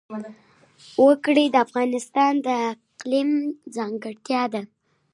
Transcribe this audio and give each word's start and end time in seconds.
وګړي 1.03 1.45
د 1.51 1.55
افغانستان 1.65 2.33
د 2.47 2.47
اقلیم 2.71 3.29
ځانګړتیا 3.75 4.43
ده. 4.53 4.61